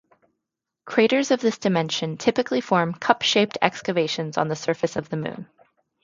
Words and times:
Craters 0.83 1.29
of 1.29 1.41
this 1.41 1.59
dimension 1.59 2.17
typically 2.17 2.59
form 2.59 2.91
cup-shaped 2.91 3.59
excavations 3.61 4.35
on 4.35 4.47
the 4.47 4.55
surface 4.55 4.95
of 4.95 5.09
the 5.09 5.15
Moon. 5.17 5.47